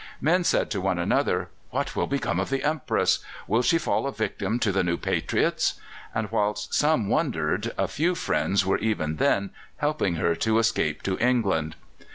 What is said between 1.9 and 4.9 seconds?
will become of the Empress?" "Will she fall a victim to the